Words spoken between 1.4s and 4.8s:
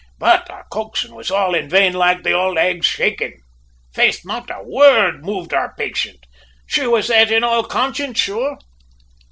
in vain, loike the ould hag's shaking! "Faith, not a